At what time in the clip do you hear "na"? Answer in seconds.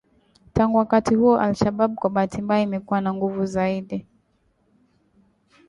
3.01-3.13